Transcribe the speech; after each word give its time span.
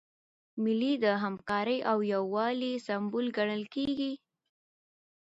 مېلې 0.63 0.93
د 1.03 1.05
همکارۍ 1.23 1.79
او 1.91 1.97
یووالي 2.13 2.73
سمبول 2.87 3.25
ګڼل 3.37 3.63
کېږي. 3.73 4.13